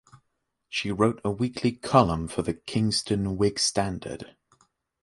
[0.67, 4.35] She wrote a weekly column for the "Kingston Whig-Standard".